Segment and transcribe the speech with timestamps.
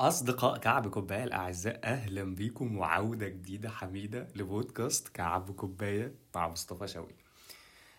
[0.00, 7.14] أصدقاء كعب كوباية الأعزاء أهلا بيكم وعودة جديدة حميدة لبودكاست كعب كوباية مع مصطفى شوقي.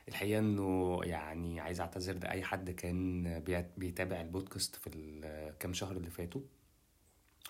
[0.07, 6.09] الحقيقة إنه يعني عايز أعتذر لأي حد كان بيت- بيتابع البودكاست في الكام شهر اللي
[6.09, 6.41] فاتوا.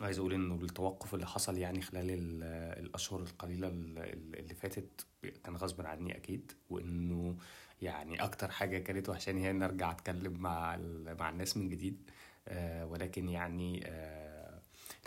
[0.01, 2.43] عايز أقول إنه التوقف اللي حصل يعني خلال ال-
[2.85, 5.05] الأشهر القليلة ال- اللي فاتت
[5.43, 7.35] كان غصب عني أكيد وإنه
[7.81, 10.77] يعني أكتر حاجة كانت وحشاني هي إن أرجع أتكلم مع
[11.19, 12.09] مع الناس من جديد.
[12.47, 13.81] آه، ولكن يعني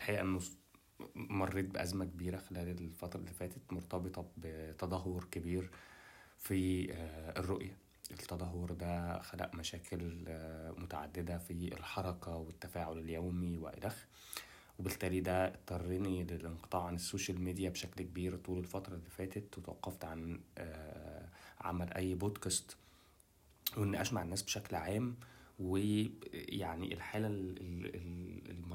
[0.02, 0.40] الحقيقة إنه
[1.14, 5.70] مريت بأزمة كبيرة خلال الفترة اللي فاتت مرتبطة بتدهور كبير
[6.38, 7.76] في آه، الرؤية.
[8.10, 14.04] التدهور ده خلق مشاكل آه، متعددة في الحركة والتفاعل اليومي وإلخ
[14.78, 19.58] وبالتالي ده اضطرني للانقطاع عن السوشيال ميديا بشكل كبير طول الفترة اللي فاتت.
[19.58, 21.28] وتوقفت عن آه،
[21.60, 22.76] عمل أي بودكاست
[23.76, 25.16] والنقاش مع الناس بشكل عام.
[25.60, 27.28] ويعني الحالة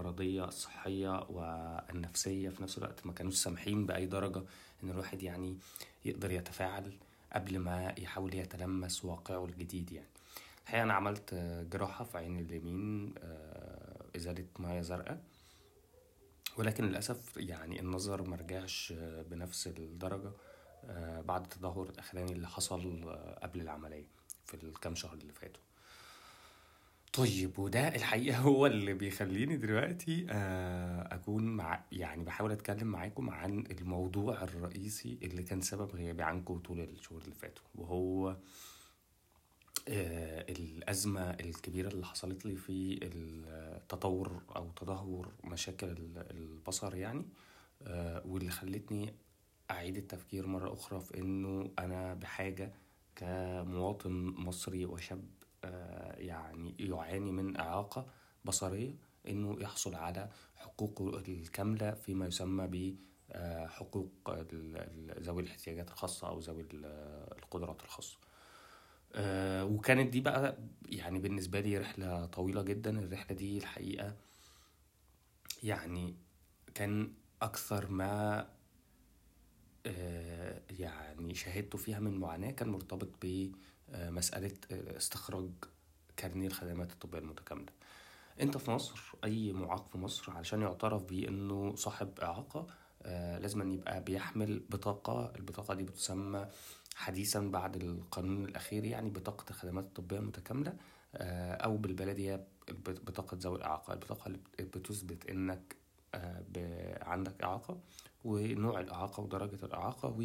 [0.02, 4.44] ال- ال- ال- المرضية الصحية والنفسية في نفس الوقت ما كانوش سامحين بأي درجة
[4.84, 5.58] إن الواحد يعني
[6.06, 6.94] يقدر يتفاعل
[7.34, 10.08] قبل ما يحاول يتلمس واقعه الجديد يعني.
[10.64, 11.34] الحقيقة أنا عملت
[11.72, 15.22] جراحة في عيني اليمين آه، إزالة مياه زرقاء.
[16.58, 18.94] ولكن للأسف يعني النظر مرجعش
[19.30, 20.32] بنفس الدرجة
[20.86, 24.06] آه، بعد التدهور الأخراني اللي حصل آه، قبل العملية
[24.46, 25.62] في الكام شهر اللي فاتوا.
[27.18, 33.64] طيب وده الحقيقة هو اللي بيخليني دلوقتي آه، أكون مع يعني بحاول أتكلم معاكم عن
[33.72, 38.38] الموضوع الرئيسي اللي كان سبب غيابي عنكم طول الشهور اللي فاتوا وهو
[39.88, 47.26] آه، الأزمة الكبيرة اللي حصلت لي في التطور أو تدهور مشاكل ال- البصر يعني
[47.82, 49.14] آه، واللي خلتني
[49.72, 52.74] أعيد التفكير مرة أخرى في إنه أنا بحاجة
[53.16, 55.24] كمواطن مصري وشاب
[56.18, 58.06] يعني يعاني من إعاقة
[58.46, 58.96] بصرية
[59.28, 62.96] إنه يحصل على حقوقه الكاملة فيما يسمى ب
[63.32, 63.70] آه،
[65.20, 66.86] ذوي الاحتياجات الخاصة أو ذوي ال-
[67.38, 68.18] القدرات الخاصة.
[69.14, 70.58] آه، وكانت دي بقى
[70.90, 73.00] يعني بالنسبة لي رحلة طويلة جدا.
[73.00, 74.16] الرحلة دي الحقيقة
[75.64, 76.16] يعني
[76.76, 78.48] كان أكثر ما آه،
[80.80, 85.50] يعني شاهدته فيها من معاناة كان مرتبط بمسألة آه، استخراج
[86.18, 87.72] كارنيه الخدمات الطبية المتكاملة.
[88.42, 92.68] انت في مصر أي معاق في مصر علشان يعترف بيه انه صاحب إعاقة
[93.04, 96.48] آه لازم أن يبقى بيحمل بطاقة البطاقة دي بتسمى
[96.96, 100.74] حديثا بعد القانون الأخير يعني بطاقة الخدمات الطبية المتكاملة
[101.16, 102.38] آه أو بالبلدي هي
[102.70, 103.94] بط- بطاقة ذوي الإعاقة.
[103.94, 105.30] البطاقة اللي بت- بتثبت
[106.16, 107.78] آه ب- عندك إعاقة
[108.28, 110.16] ونوع الإعاقة ودرجة الإعاقة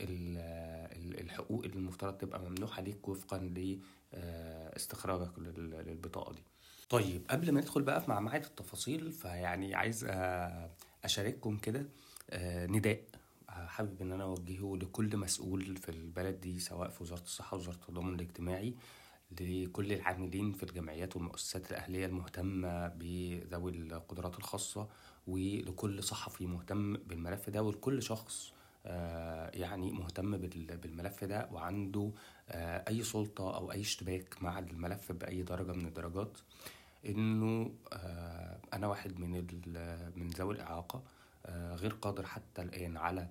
[0.00, 3.38] والحقوق اللي المفترض تبقى ممنوحة ليك وفقا
[4.12, 6.42] لاستخراجك للبطاقة دي.
[6.90, 10.70] طيب قبل ما ندخل بقى في معمعة التفاصيل فيعني عايز آه،
[11.04, 11.86] أشارككم كده
[12.30, 13.00] آه، نداء
[13.50, 17.74] آه، حابب إن أنا أوجهه لكل مسؤول في البلد دي سواء في وزارة الصحة ووزارة
[17.74, 18.74] التضامن الاجتماعي
[19.40, 24.88] لكل العاملين في الجمعيات والمؤسسات الأهلية المهتمة بذوي القدرات الخاصة
[25.26, 28.52] ولكل صحفي مهتم بالملف ده ولكل شخص
[28.86, 32.10] آه، يعني مهتم بال- بالملف ده وعنده
[32.48, 36.38] آه، أي سلطة أو أي اشتباك مع الملف بأي درجة من الدرجات.
[37.06, 39.30] إنه آه، أنا واحد من
[40.16, 41.02] من ذوي الإعاقة
[41.50, 43.28] غير قادر حتى الآن على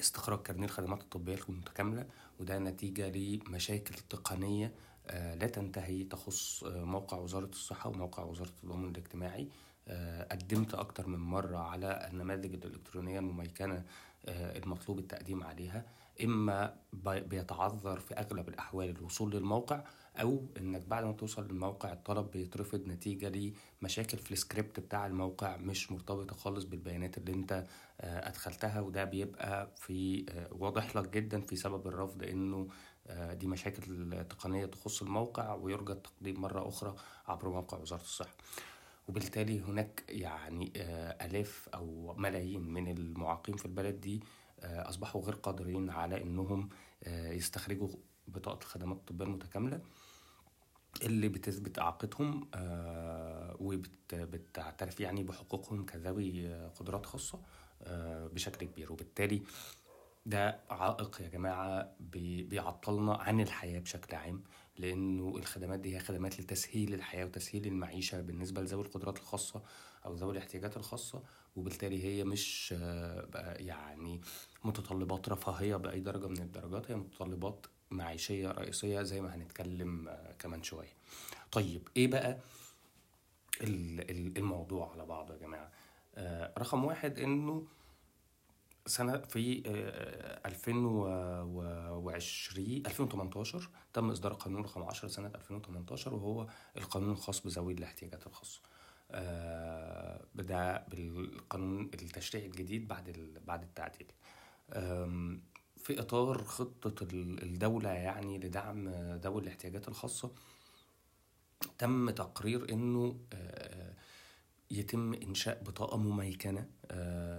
[0.00, 2.06] استخراج كارنيه الخدمات الطبية المتكاملة
[2.40, 4.72] وده نتيجة لمشاكل تقنية
[5.10, 9.48] لا تنتهي تخص موقع وزارة الصحة وموقع وزارة التضامن الاجتماعي
[10.30, 13.84] قدمت أكتر من مرة على النماذج الإلكترونية المميكنة
[14.26, 15.84] آه، المطلوب التقديم عليها
[16.92, 19.84] بي- بيتعذر في أغلب الأحوال الوصول للموقع
[20.20, 25.92] أو إنك بعد ما توصل للموقع الطلب بيترفض نتيجة لمشاكل في السكريبت بتاع الموقع مش
[25.92, 27.52] مرتبطة خالص بالبيانات اللي أنت
[28.00, 32.22] آه، أدخلتها وده بيبقى في آه، واضح لك جدا في سبب الرفض
[33.06, 36.94] آه، دي مشاكل تقنية تخص الموقع ويرجى التقديم مرة أخرى
[37.26, 38.34] عبر موقع وزارة الصحة.
[39.08, 44.22] وبالتالي هناك يعني آه، آلاف أو ملايين من المعاقين في البلد دي
[44.60, 46.68] آه، أصبحوا غير قادرين على إنهم
[47.04, 47.88] آه، يستخرجوا
[48.28, 49.80] بطاقة الخدمات الطبية المتكاملة
[51.02, 52.48] اللي بتثبت إعاقتهم
[53.60, 57.40] وبتعترف يعني بحقوقهم كذوي قدرات خاصة
[58.32, 58.92] بشكل كبير.
[58.92, 59.42] وبالتالي
[60.26, 64.42] ده عائق يا جماعة بي- بيعطلنا عن الحياة بشكل عام.
[64.78, 69.62] لأنه الخدمات دي هي خدمات لتسهيل الحياة وتسهيل المعيشة بالنسبة لذوي القدرات الخاصة
[70.06, 71.22] أو ذوي الاحتياجات الخاصة
[71.56, 74.20] وبالتالي هي مش آه، يعني
[74.64, 80.62] متطلبات رفاهية بأي درجة من الدرجات هي متطلبات معيشية رئيسية زي ما هنتكلم آه، كمان
[80.62, 80.92] شوية.
[81.52, 82.38] طيب إيه بقى
[83.62, 85.70] الموضوع على بعضه يا جماعة؟
[86.58, 87.66] رقم واحد إنه
[88.86, 89.62] سنة في
[90.46, 96.46] 2020 2018 تم إصدار قانون رقم 10 سنة 2018 وهو
[96.76, 98.60] القانون الخاص بذوي الاحتياجات الخاصة.
[100.34, 104.06] بدأ بالقانون التشريعي الجديد بعد بعد التعديل.
[105.76, 110.30] في إطار خطة الدولة يعني لدعم ذوي الاحتياجات الخاصة
[111.78, 113.16] تم تقرير إنه
[114.72, 116.66] يتم إنشاء بطاقة مميكنة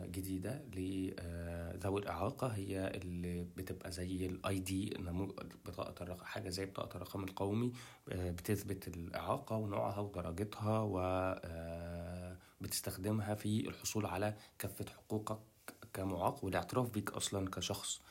[0.05, 2.47] جديدة لذوي الإعاقة.
[2.47, 4.97] هي اللي بتبقى زي الاي دي
[5.65, 7.71] بطاقة الرقم حاجة زي بطاقة الرقم القومي
[8.07, 10.79] بتثبت الإعاقة ونوعها ودرجتها
[12.61, 15.39] وبتستخدمها في الحصول على كافة حقوقك
[15.93, 18.01] كمعاق والاعتراف بيك أصلا كشخص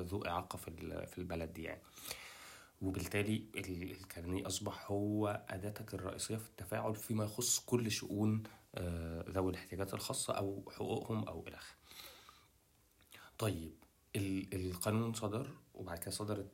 [0.00, 0.56] ذو إعاقة
[1.06, 1.80] في البلد دي يعني.
[2.82, 8.42] وبالتالي الكارنيه أصبح هو أداتك الرئيسية في التفاعل فيما يخص كل شؤون
[9.30, 11.76] ذوي الاحتياجات الخاصة أو حقوقهم أو إلى آخره.
[13.38, 13.72] طيب
[14.16, 16.48] القانون صدر وبعد كده صدرت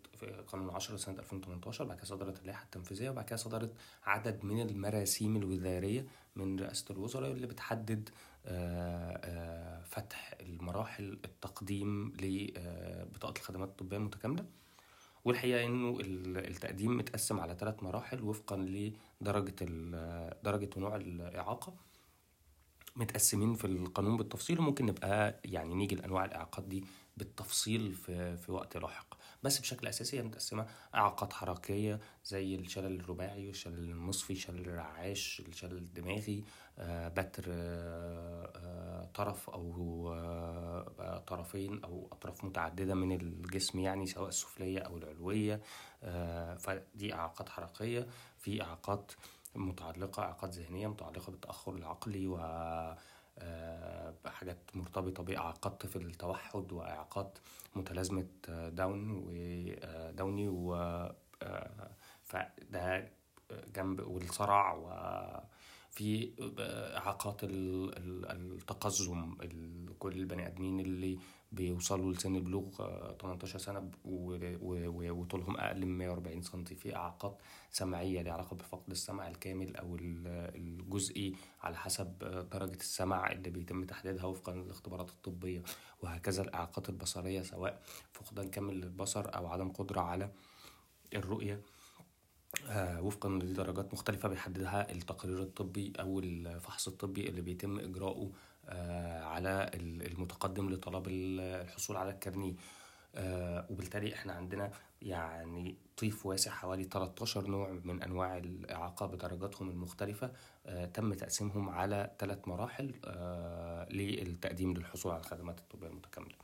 [0.47, 3.73] قانون 10 سنة 2018 بعد كده صدرت اللائحة التنفيذية وبعد كده صدرت
[4.05, 8.09] عدد من المراسيم الوزارية من رئاسة الوزراء اللي بتحدد
[9.85, 14.45] فتح المراحل التقديم لبطاقة الخدمات الطبية المتكاملة
[15.25, 15.99] والحقيقة إنه
[16.37, 19.55] التقديم متقسم على ثلاث مراحل وفقا لدرجة
[20.43, 21.75] درجة ونوع الإعاقة.
[22.97, 26.85] متقسمين في القانون بالتفصيل وممكن نبقى يعني نيجي لأنواع الإعاقات دي
[27.17, 29.15] بالتفصيل في, في وقت لاحق.
[29.43, 35.77] بس بشكل أساسي هي متقسمة إعاقات حركية زي الشلل الرباعي والشلل النصفي الشلل الرعاش الشلل
[35.77, 36.45] الدماغي
[36.89, 37.45] بتر
[39.15, 45.61] طرف أو طرفين أو أطراف متعددة من الجسم يعني سواء السفلية أو العلوية.
[46.59, 48.07] فدي إعاقات حركية.
[48.39, 49.13] في إعاقات
[49.55, 52.37] متعلقة إعاقات ذهنية متعلقة بالتأخر العقلي و
[54.27, 57.39] حاجات مرتبطة بإعاقات طفل التوحد وإعاقات
[57.77, 58.27] متلازمة
[58.69, 60.75] داون وداوني و
[62.23, 63.09] فده
[63.75, 64.77] جنب والصرع
[65.93, 66.33] وفي
[66.97, 69.35] إعاقات التقزم
[69.99, 71.19] كل البني آدمين اللي
[71.53, 72.65] بيوصلوا لسن البلوغ
[73.21, 77.39] 18 سنة وطولهم أقل من 140 سم في إعاقات
[77.71, 82.19] سمعية لها علاقة بفقد السمع الكامل أو الجزئي على حسب
[82.53, 85.63] درجة السمع اللي بيتم تحديدها وفقا للاختبارات الطبية
[86.03, 90.31] وهكذا الإعاقات البصرية سواء فقدان كامل للبصر أو عدم قدرة على
[91.15, 91.61] الرؤية.
[92.81, 98.31] وفقا لدرجات مختلفة بيحددها التقرير الطبي أو الفحص الطبي اللي بيتم إجراؤه
[99.23, 102.53] على المتقدم لطلب الحصول على الكارنيه
[103.71, 104.71] وبالتالي إحنا عندنا
[105.03, 110.31] يعني طيف واسع حوالي 13 نوع من أنواع الإعاقة بدرجاتهم المختلفة
[110.95, 112.95] تم تقسيمهم على ثلاث مراحل
[113.91, 116.35] للتقديم للحصول على الخدمات الطبية المتكاملة.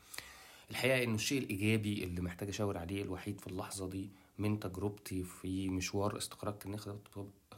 [0.70, 5.68] الحقيقة إنه الشيء الإيجابي اللي محتاج أشاور عليه الوحيد في اللحظة دي من تجربتي في
[5.70, 6.78] مشوار استخراج كارنيه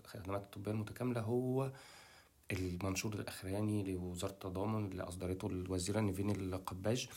[0.04, 1.72] الخدمات الطبية المتكاملة هو
[2.52, 7.08] المنشور الأخراني لوزارة التضامن اللي أصدرته الوزيرة نيفين القباج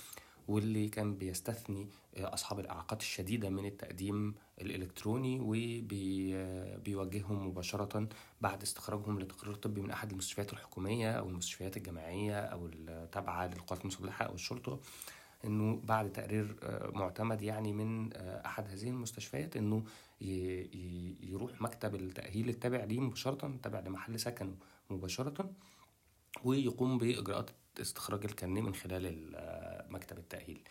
[0.48, 1.88] واللي كان بيستثني
[2.18, 8.07] أصحاب الإعاقات الشديدة من التقديم الإلكتروني وبيوجههم مباشرة
[8.42, 14.26] بعد استخراجهم لتقرير طبي من أحد المستشفيات الحكومية أو المستشفيات الجامعية أو التابعة للقوات المسلحة
[14.26, 14.80] أو الشرطة.
[15.45, 16.56] إنه بعد تقرير
[16.94, 19.83] معتمد يعني من أحد هذه المستشفيات إنه
[21.21, 24.56] يروح مكتب التأهيل التابع ليه مباشرة تابع لمحل سكنه
[24.90, 25.52] مباشرة
[26.44, 27.50] ويقوم بإجراءات
[27.81, 29.35] استخراج الكارنيه من خلال
[29.90, 30.62] مكتب التأهيل.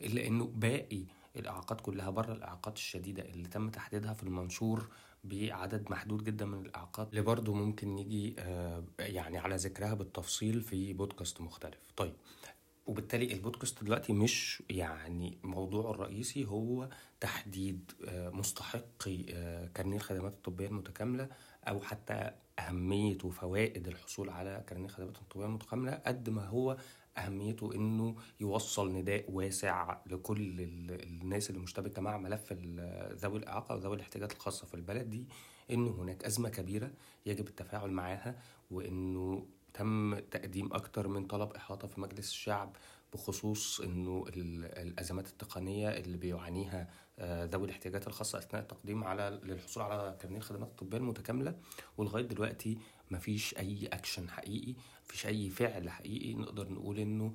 [0.00, 1.02] إلا إنه باقي
[1.36, 4.88] الإعاقات كلها بره الإعاقات الشديدة اللي تم تحديدها في المنشور
[5.24, 8.36] بعدد محدود جدا من الإعاقات اللي برضه ممكن نيجي
[8.98, 11.78] يعني على ذكرها بالتفصيل في بودكاست مختلف.
[11.96, 12.14] طيب
[12.88, 16.88] وبالتالي البودكاست دلوقتي مش يعني موضوعه الرئيسي هو
[17.20, 19.22] تحديد مستحقي
[19.74, 21.28] كارنيه الخدمات الطبية المتكاملة
[21.68, 26.76] أو حتى أهمية وفوائد الحصول على كارنيه الخدمات الطبية المتكاملة قد ما هو
[27.18, 30.60] أهميته إنه يوصل نداء واسع لكل
[31.02, 32.52] الناس اللي مشتبكة مع ملف
[33.12, 35.26] ذوي الإعاقة وذوي الاحتياجات الخاصة في البلد دي
[35.70, 36.90] إنه هناك أزمة كبيرة
[37.26, 42.76] يجب التفاعل معاها وإنه تم تقديم أكتر من طلب إحاطة في مجلس الشعب
[43.12, 46.88] بخصوص إنه الأزمات التقنية اللي بيعانيها
[47.44, 51.54] ذوي الاحتياجات الخاصة أثناء التقديم على للحصول على كارنيه الخدمات الطبيه المتكاملة.
[51.96, 52.78] ولغاية دلوقتي
[53.10, 57.34] مفيش أي اكشن حقيقي مفيش أي فعل حقيقي نقدر نقول إنه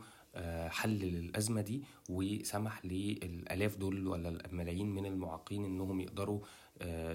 [0.70, 1.84] حل للأزمة دي.
[2.10, 6.40] وسمح للآلاف دول ولا الملايين من المعاقين إنهم يقدروا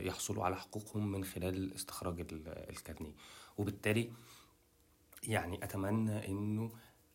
[0.00, 3.12] يحصلوا على حقوقهم من خلال استخراج الكارنيه.
[3.58, 4.10] وبالتالي
[5.22, 6.70] يعني أتمنى إنه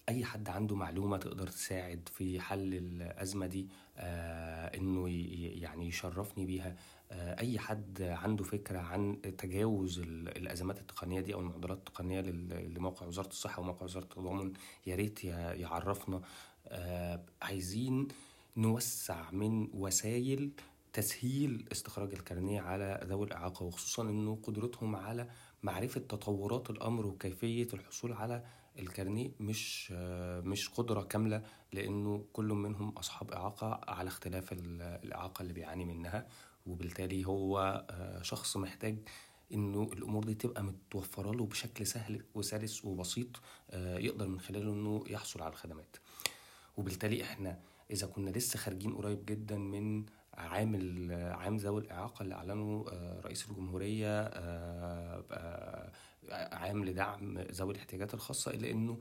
[0.10, 3.68] أي حد عنده معلومة تقدر تساعد في حل الأزمة دي
[3.98, 5.10] آه إنه
[5.62, 6.76] يعني يشرفني بيها.
[7.12, 13.28] آه أي حد عنده فكرة عن تجاوز الأزمات التقنية دي أو المعضلات التقنية لموقع وزارة
[13.28, 14.54] الصحة وموقع وزارة التضامن
[14.88, 16.22] يا ريت يعرفنا.
[16.68, 18.08] آه عايزين
[18.58, 20.52] نوسع من وسائل
[20.94, 25.30] تسهيل استخراج الكارنيه على ذوي الإعاقة وخصوصا إنه قدرتهم على
[25.64, 28.44] معرفة تطورات الأمر وكيفية الحصول على
[28.80, 29.92] الكارنيه مش
[30.46, 36.28] مش قدرة كاملة لأنه كل منهم أصحاب إعاقة على اختلاف الإعاقة اللي بيعاني منها
[36.66, 37.86] وبالتالي هو
[38.22, 38.98] شخص محتاج
[39.54, 43.28] إنه الأمور دي تبقى متوفرة له بشكل سهل وسلس وبسيط
[43.74, 45.98] يقدر من خلاله إنه يحصل على الخدمات.
[46.78, 47.60] وبالتالي إحنا
[47.92, 50.76] إذا كنا لسه خارجين قريب جدا من عام
[51.12, 52.86] عام ذوي الإعاقة اللي أعلنه
[53.26, 54.22] رئيس الجمهورية
[56.32, 59.00] عام لدعم ذوي الاحتياجات الخاصة إلا إنه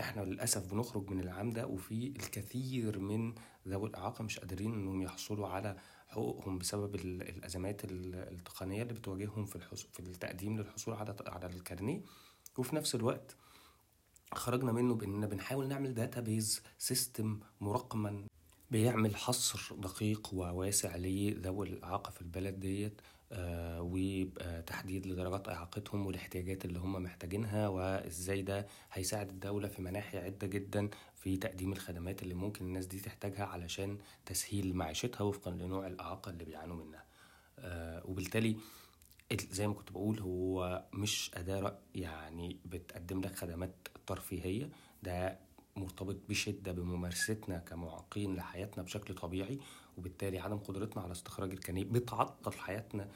[0.00, 3.34] إحنا للأسف بنخرج من العام ده وفي الكثير من
[3.68, 5.76] ذوي الإعاقة مش قادرين إنهم يحصلوا على
[6.08, 9.58] حقوقهم بسبب الأزمات التقنية اللي بتواجههم في
[9.92, 12.02] في التقديم للحصول على على الكارنيه.
[12.58, 13.36] وفي نفس الوقت
[14.34, 18.26] خرجنا منه بإننا بنحاول نعمل database system مرقما
[18.72, 23.00] بيعمل حصر دقيق وواسع لذوي الإعاقة في البلد ديت
[23.32, 30.46] آه وتحديد لدرجات إعاقتهم والاحتياجات اللي هم محتاجينها وإزاي ده هيساعد الدولة في مناحي عدة
[30.46, 36.30] جدا في تقديم الخدمات اللي ممكن الناس دي تحتاجها علشان تسهيل معيشتها وفقا لنوع الإعاقة
[36.30, 37.04] اللي بيعانوا منها.
[37.58, 38.56] آه وبالتالي
[39.50, 43.74] زي ما كنت بقول هو مش أداة يعني بتقدم لك خدمات
[44.06, 44.68] ترفيهية
[45.02, 45.38] ده
[45.76, 49.58] مرتبط بشدة بممارستنا كمعاقين لحياتنا بشكل طبيعي
[49.98, 53.08] وبالتالي عدم قدرتنا على استخراج الكارنيه بتعطل حياتنا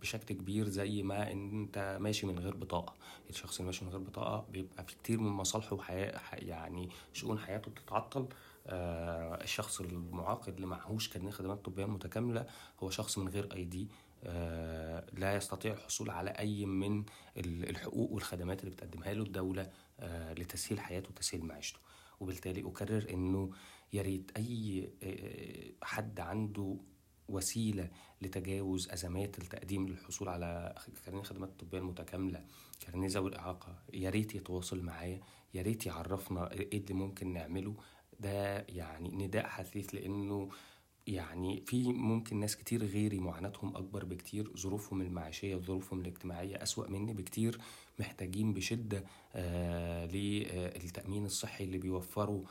[0.00, 2.94] بشكل كبير زي ما انت ماشي من غير بطاقة.
[3.30, 7.70] الشخص اللي ماشي من غير بطاقة بيبقى في كتير من مصالحه وحياة يعني شؤون حياته
[7.70, 8.26] بتتعطل.
[8.68, 12.46] الشخص المعاق اللي معهوش كارنيه خدمات طبية متكاملة
[12.82, 13.88] هو شخص من غير آي دي.
[15.12, 17.04] لا يستطيع الحصول على أي من
[17.36, 19.70] الحقوق والخدمات اللي بتقدمها له الدولة.
[20.38, 21.78] لتسهيل حياته وتسهيل معيشته.
[22.20, 23.50] وبالتالي أكرر إنه
[23.92, 24.90] يا ريت أي
[25.82, 26.76] حد عنده
[27.28, 27.90] وسيلة
[28.22, 30.74] لتجاوز أزمات التقديم للحصول على
[31.04, 32.44] كارنيه الخدمات الطبيه المتكاملة
[32.80, 35.20] كارنيه ذوي الاعاقه يا ريت يتواصل معايا
[35.54, 37.76] يا ريت يعرفنا إيه اللي ممكن نعمله.
[38.20, 40.48] ده يعني نداء حثيث لإنه
[41.06, 47.14] يعني في ممكن ناس كتير غيري معاناتهم أكبر بكتير ظروفهم المعيشية وظروفهم الاجتماعية أسوأ مني
[47.14, 47.58] بكتير.
[47.98, 52.42] محتاجين بشدة آه للتأمين الصحي اللي بيوفروا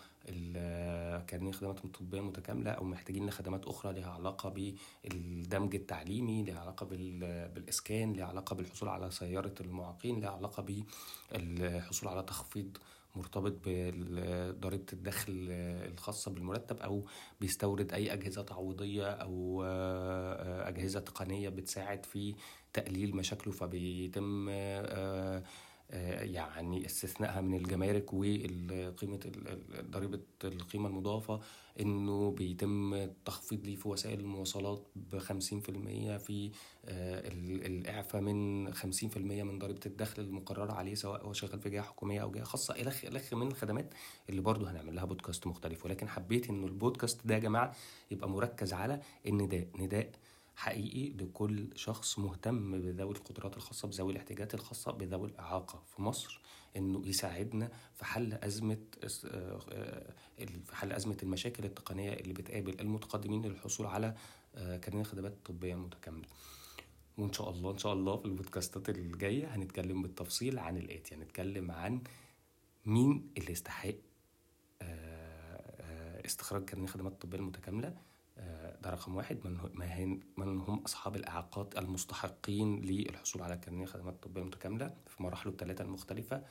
[1.27, 8.13] كارنيه خدمات الطبية المتكاملة أو محتاجين لخدمات أخرى لها علاقة بالدمج التعليمي لها علاقة بالإسكان
[8.13, 10.63] لها علاقة بالحصول على سيارة المعاقين لها علاقة
[11.31, 12.77] بالحصول على تخفيض
[13.15, 15.47] مرتبط بضريبة الدخل
[15.93, 17.05] الخاصة بالمرتب أو
[17.41, 19.63] بيستورد أي أجهزة تعويضية أو
[20.67, 22.35] أجهزة تقنية بتساعد في
[22.73, 24.49] تقليل مشاكله فبيتم
[25.89, 29.19] يعني استثنائها من الجمارك وقيمة
[29.89, 31.39] ضريبة القيمة المضافة
[31.79, 34.87] إنه بيتم تخفيض ليه في وسائل المواصلات
[35.59, 36.51] في المية في
[36.87, 41.81] الإعفاء من خمسين في المية من ضريبة الدخل المقررة عليه سواء هو شغال في جهة
[41.81, 43.93] حكومية أو جهة خاصة الخ الخ من الخدمات
[44.29, 45.85] اللي برضه هنعمل لها بودكاست مختلف.
[45.85, 47.75] ولكن حبيت إنه البودكاست ده يا جماعة
[48.11, 50.11] يبقى مركز على النداء نداء
[50.55, 55.83] حقيقي لكل شخص مهتم بذوي القدرات الخاصة بذوي الاحتياجات الخاصة بذوي الإعاقة.
[55.95, 56.41] في مصر
[56.77, 58.77] إنه يساعدنا في حل أزمة
[60.65, 64.15] في حل أزمة المشاكل التقنية اللي بتقابل المتقدمين للحصول على
[64.55, 66.27] كارنيه خدمات طبية متكاملة.
[67.17, 72.01] وإن شاء الله إن شاء الله في البودكاستات الجاية هنتكلم بالتفصيل عن الآتي هنتكلم عن
[72.85, 73.93] مين اللي يستحق
[76.25, 77.97] استخراج كارنيه خدمات الطبية المتكاملة.
[78.81, 79.37] ده رقم واحد.
[79.45, 85.83] من, من هم أصحاب الإعاقات المستحقين للحصول على كارنيه خدمات طبية متكاملة في مراحله الثلاثة
[85.83, 86.41] المختلفة.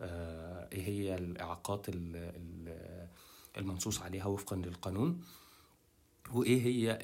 [0.00, 1.86] إيه هي الإعاقات
[3.58, 5.24] المنصوص عليها وفقا للقانون؟
[6.32, 6.98] وإيه هي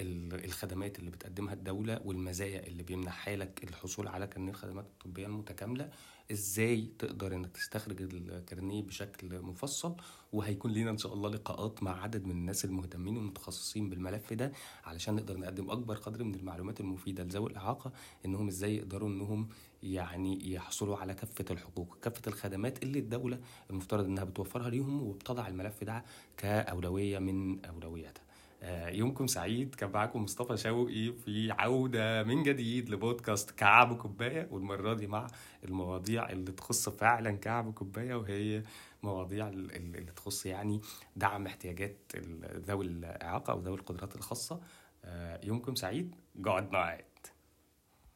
[0.45, 5.91] الخدمات اللي بتقدمها الدولة والمزايا اللي بيمنحها لك الحصول على كارنيه الخدمات الطبية المتكاملة؟
[6.33, 9.97] إزاي تقدر إنك تستخرج الكارنيه بشكل مفصل؟
[10.33, 14.53] وهيكون لينا إن شاء الله لقاءات مع عدد من الناس المهتمين والمتخصصين بالملف ده
[14.85, 17.93] علشان نقدر نقدم أكبر قدر من المعلومات المفيدة لذوي الإعاقة
[18.27, 19.49] إنهم إزاي يقدروا إنهم
[19.83, 23.39] يعني يحصلوا على كافة الحقوق كافة الخدمات اللي الدولة
[23.71, 26.05] المفترض إنها بتوفرها ليهم وبتضع الملف ده
[26.37, 28.23] كأولوية من أولوياتها.
[28.23, 28.24] آه،
[28.89, 29.75] يومكم سعيد.
[29.75, 35.27] كان معاكم مصطفى شوقي في عودة من جديد لبودكاست كعب كوباية والمرة دي مع
[35.65, 38.63] المواضيع اللي تخص فعلا كعب كوباية وهي
[39.03, 40.81] مواضيع اللي تخص يعني
[41.17, 42.13] دعم احتياجات
[42.57, 44.61] ذوي الإعاقة أو ذوي القدرات الخاصة.
[45.05, 46.15] آه، يومكم سعيد.
[46.37, 47.05] good night